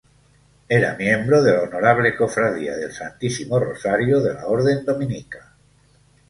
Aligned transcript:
Era 0.67 0.95
miembro 0.95 1.43
de 1.43 1.51
la 1.53 1.59
Honorable 1.61 2.15
Cofradía 2.15 2.75
del 2.75 2.91
Santísimo 2.91 3.59
Rosario 3.59 4.19
de 4.19 4.33
la 4.33 4.47
Orden 4.47 4.83
dominica. 4.83 5.53